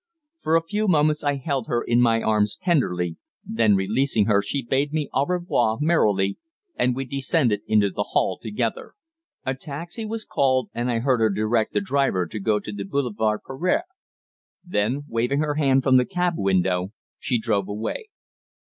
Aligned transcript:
For 0.39 0.55
a 0.55 0.63
few 0.63 0.87
moments 0.87 1.23
I 1.23 1.35
held 1.35 1.67
her 1.67 1.83
in 1.83 2.01
my 2.01 2.23
arms 2.23 2.57
tenderly, 2.57 3.17
then 3.45 3.75
releasing 3.75 4.25
her, 4.25 4.41
she 4.41 4.63
bade 4.65 4.91
me 4.91 5.07
au 5.13 5.27
revoir 5.27 5.77
merrily, 5.79 6.39
and 6.75 6.95
we 6.95 7.05
descended 7.05 7.61
into 7.67 7.91
the 7.91 8.07
hall 8.13 8.39
together. 8.41 8.95
A 9.45 9.53
taxi 9.53 10.03
was 10.03 10.25
called, 10.25 10.71
and 10.73 10.89
I 10.89 11.01
heard 11.01 11.19
her 11.19 11.29
direct 11.29 11.73
the 11.73 11.81
driver 11.81 12.25
to 12.25 12.39
go 12.39 12.59
to 12.59 12.71
the 12.71 12.83
Boulevard 12.83 13.41
Pereire. 13.45 13.83
Then, 14.65 15.03
waving 15.07 15.41
her 15.41 15.53
hand 15.53 15.83
from 15.83 15.97
the 15.97 16.05
cab 16.05 16.33
window, 16.35 16.93
she 17.19 17.37
drove 17.37 17.67
away. 17.69 18.09